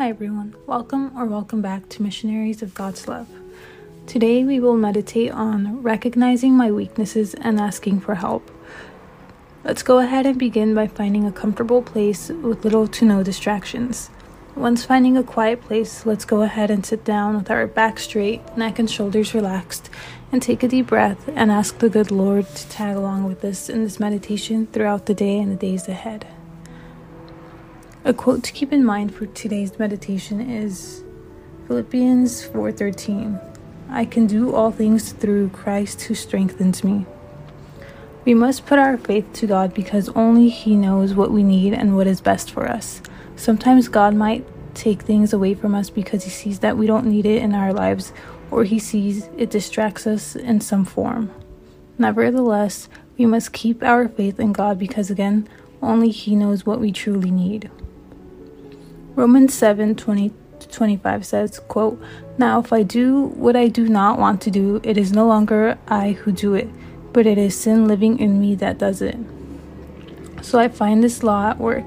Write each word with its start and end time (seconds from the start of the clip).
Hi, 0.00 0.08
everyone. 0.08 0.56
Welcome 0.66 1.12
or 1.14 1.26
welcome 1.26 1.60
back 1.60 1.90
to 1.90 2.02
Missionaries 2.02 2.62
of 2.62 2.72
God's 2.72 3.06
Love. 3.06 3.28
Today 4.06 4.44
we 4.44 4.58
will 4.58 4.78
meditate 4.78 5.30
on 5.30 5.82
recognizing 5.82 6.54
my 6.54 6.70
weaknesses 6.70 7.34
and 7.34 7.60
asking 7.60 8.00
for 8.00 8.14
help. 8.14 8.50
Let's 9.62 9.82
go 9.82 9.98
ahead 9.98 10.24
and 10.24 10.38
begin 10.38 10.74
by 10.74 10.86
finding 10.86 11.26
a 11.26 11.32
comfortable 11.32 11.82
place 11.82 12.30
with 12.30 12.64
little 12.64 12.88
to 12.88 13.04
no 13.04 13.22
distractions. 13.22 14.08
Once 14.56 14.86
finding 14.86 15.18
a 15.18 15.22
quiet 15.22 15.60
place, 15.60 16.06
let's 16.06 16.24
go 16.24 16.40
ahead 16.40 16.70
and 16.70 16.86
sit 16.86 17.04
down 17.04 17.36
with 17.36 17.50
our 17.50 17.66
back 17.66 17.98
straight, 17.98 18.56
neck 18.56 18.78
and 18.78 18.90
shoulders 18.90 19.34
relaxed, 19.34 19.90
and 20.32 20.40
take 20.40 20.62
a 20.62 20.68
deep 20.68 20.86
breath 20.86 21.28
and 21.36 21.52
ask 21.52 21.76
the 21.76 21.90
good 21.90 22.10
Lord 22.10 22.48
to 22.48 22.68
tag 22.70 22.96
along 22.96 23.24
with 23.24 23.44
us 23.44 23.68
in 23.68 23.84
this 23.84 24.00
meditation 24.00 24.66
throughout 24.66 25.04
the 25.04 25.14
day 25.14 25.38
and 25.38 25.52
the 25.52 25.56
days 25.56 25.88
ahead. 25.88 26.26
A 28.02 28.14
quote 28.14 28.42
to 28.44 28.52
keep 28.52 28.72
in 28.72 28.82
mind 28.82 29.14
for 29.14 29.26
today's 29.26 29.78
meditation 29.78 30.40
is 30.40 31.04
Philippians 31.66 32.42
4:13. 32.42 33.38
I 33.90 34.06
can 34.06 34.26
do 34.26 34.54
all 34.54 34.70
things 34.70 35.12
through 35.12 35.50
Christ 35.50 36.00
who 36.02 36.14
strengthens 36.14 36.82
me. 36.82 37.04
We 38.24 38.32
must 38.32 38.64
put 38.64 38.78
our 38.78 38.96
faith 38.96 39.30
to 39.34 39.46
God 39.46 39.74
because 39.74 40.08
only 40.16 40.48
he 40.48 40.76
knows 40.76 41.14
what 41.14 41.30
we 41.30 41.42
need 41.42 41.74
and 41.74 41.94
what 41.94 42.06
is 42.06 42.22
best 42.22 42.50
for 42.50 42.66
us. 42.66 43.02
Sometimes 43.36 43.88
God 43.88 44.14
might 44.14 44.46
take 44.72 45.02
things 45.02 45.34
away 45.34 45.52
from 45.52 45.74
us 45.74 45.90
because 45.90 46.24
he 46.24 46.30
sees 46.30 46.60
that 46.60 46.78
we 46.78 46.86
don't 46.86 47.04
need 47.04 47.26
it 47.26 47.42
in 47.42 47.54
our 47.54 47.74
lives 47.74 48.14
or 48.50 48.64
he 48.64 48.78
sees 48.78 49.28
it 49.36 49.50
distracts 49.50 50.06
us 50.06 50.34
in 50.34 50.62
some 50.62 50.86
form. 50.86 51.30
Nevertheless, 51.98 52.88
we 53.18 53.26
must 53.26 53.52
keep 53.52 53.82
our 53.82 54.08
faith 54.08 54.40
in 54.40 54.54
God 54.54 54.78
because 54.78 55.10
again, 55.10 55.46
only 55.82 56.08
he 56.08 56.34
knows 56.34 56.64
what 56.64 56.80
we 56.80 56.92
truly 56.92 57.30
need. 57.30 57.70
Romans 59.20 59.52
7 59.52 59.96
20 59.96 60.32
25 60.70 61.26
says, 61.26 61.58
quote, 61.58 62.02
Now 62.38 62.58
if 62.58 62.72
I 62.72 62.82
do 62.82 63.24
what 63.36 63.54
I 63.54 63.68
do 63.68 63.86
not 63.86 64.18
want 64.18 64.40
to 64.40 64.50
do, 64.50 64.80
it 64.82 64.96
is 64.96 65.12
no 65.12 65.26
longer 65.26 65.76
I 65.88 66.12
who 66.12 66.32
do 66.32 66.54
it, 66.54 66.70
but 67.12 67.26
it 67.26 67.36
is 67.36 67.54
sin 67.54 67.86
living 67.86 68.18
in 68.18 68.40
me 68.40 68.54
that 68.54 68.78
does 68.78 69.02
it. 69.02 69.18
So 70.40 70.58
I 70.58 70.68
find 70.68 71.04
this 71.04 71.22
law 71.22 71.50
at 71.50 71.58
work. 71.58 71.84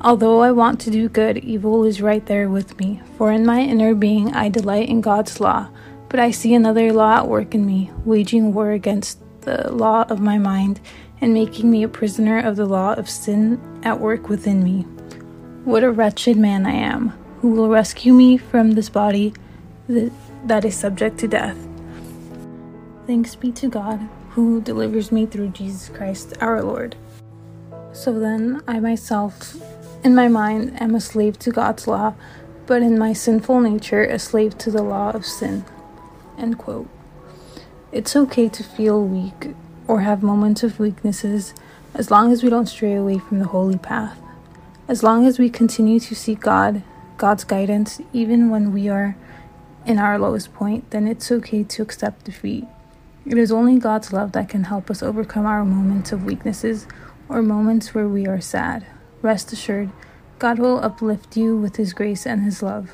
Although 0.00 0.40
I 0.40 0.52
want 0.52 0.78
to 0.82 0.90
do 0.92 1.08
good, 1.08 1.38
evil 1.38 1.82
is 1.82 2.00
right 2.00 2.24
there 2.26 2.48
with 2.48 2.78
me. 2.78 3.02
For 3.16 3.32
in 3.32 3.44
my 3.44 3.62
inner 3.62 3.92
being 3.96 4.32
I 4.36 4.50
delight 4.50 4.88
in 4.88 5.00
God's 5.00 5.40
law, 5.40 5.68
but 6.08 6.20
I 6.20 6.30
see 6.30 6.54
another 6.54 6.92
law 6.92 7.16
at 7.16 7.26
work 7.26 7.56
in 7.56 7.66
me, 7.66 7.90
waging 8.04 8.54
war 8.54 8.70
against 8.70 9.18
the 9.40 9.72
law 9.72 10.02
of 10.02 10.20
my 10.20 10.38
mind 10.38 10.78
and 11.20 11.34
making 11.34 11.68
me 11.68 11.82
a 11.82 11.88
prisoner 11.88 12.38
of 12.38 12.54
the 12.54 12.66
law 12.66 12.92
of 12.92 13.10
sin 13.10 13.60
at 13.82 13.98
work 13.98 14.28
within 14.28 14.62
me. 14.62 14.86
What 15.68 15.84
a 15.84 15.90
wretched 15.90 16.38
man 16.38 16.64
I 16.64 16.72
am! 16.72 17.10
Who 17.42 17.50
will 17.50 17.68
rescue 17.68 18.14
me 18.14 18.38
from 18.38 18.70
this 18.70 18.88
body 18.88 19.34
that 19.86 20.64
is 20.64 20.74
subject 20.74 21.18
to 21.18 21.28
death? 21.28 21.58
Thanks 23.06 23.34
be 23.34 23.52
to 23.52 23.68
God, 23.68 24.00
who 24.30 24.62
delivers 24.62 25.12
me 25.12 25.26
through 25.26 25.48
Jesus 25.48 25.90
Christ 25.90 26.32
our 26.40 26.62
Lord. 26.62 26.96
So 27.92 28.18
then, 28.18 28.62
I 28.66 28.80
myself, 28.80 29.56
in 30.02 30.14
my 30.14 30.26
mind, 30.26 30.80
am 30.80 30.94
a 30.94 31.02
slave 31.02 31.38
to 31.40 31.50
God's 31.50 31.86
law, 31.86 32.14
but 32.64 32.80
in 32.80 32.98
my 32.98 33.12
sinful 33.12 33.60
nature, 33.60 34.04
a 34.04 34.18
slave 34.18 34.56
to 34.58 34.70
the 34.70 34.82
law 34.82 35.10
of 35.10 35.26
sin. 35.26 35.66
End 36.38 36.56
quote. 36.56 36.88
It's 37.92 38.16
okay 38.16 38.48
to 38.48 38.64
feel 38.64 39.04
weak 39.04 39.54
or 39.86 40.00
have 40.00 40.22
moments 40.22 40.62
of 40.62 40.80
weaknesses 40.80 41.52
as 41.92 42.10
long 42.10 42.32
as 42.32 42.42
we 42.42 42.48
don't 42.48 42.64
stray 42.64 42.94
away 42.94 43.18
from 43.18 43.38
the 43.38 43.48
holy 43.48 43.76
path. 43.76 44.18
As 44.88 45.02
long 45.02 45.26
as 45.26 45.38
we 45.38 45.50
continue 45.50 46.00
to 46.00 46.14
seek 46.14 46.40
God, 46.40 46.82
God's 47.18 47.44
guidance, 47.44 48.00
even 48.14 48.48
when 48.48 48.72
we 48.72 48.88
are 48.88 49.18
in 49.84 49.98
our 49.98 50.18
lowest 50.18 50.54
point, 50.54 50.90
then 50.92 51.06
it's 51.06 51.30
okay 51.30 51.62
to 51.62 51.82
accept 51.82 52.24
defeat. 52.24 52.64
It 53.26 53.36
is 53.36 53.52
only 53.52 53.78
God's 53.78 54.14
love 54.14 54.32
that 54.32 54.48
can 54.48 54.64
help 54.64 54.90
us 54.90 55.02
overcome 55.02 55.44
our 55.44 55.62
moments 55.62 56.10
of 56.10 56.24
weaknesses 56.24 56.86
or 57.28 57.42
moments 57.42 57.94
where 57.94 58.08
we 58.08 58.26
are 58.26 58.40
sad. 58.40 58.86
Rest 59.20 59.52
assured, 59.52 59.90
God 60.38 60.58
will 60.58 60.82
uplift 60.82 61.36
you 61.36 61.54
with 61.54 61.76
His 61.76 61.92
grace 61.92 62.26
and 62.26 62.42
His 62.42 62.62
love. 62.62 62.92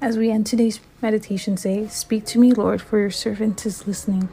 As 0.00 0.18
we 0.18 0.28
end 0.28 0.46
today's 0.46 0.80
meditation, 1.00 1.56
say, 1.56 1.86
Speak 1.86 2.26
to 2.26 2.40
me, 2.40 2.52
Lord, 2.52 2.82
for 2.82 2.98
your 2.98 3.12
servant 3.12 3.64
is 3.64 3.86
listening. 3.86 4.28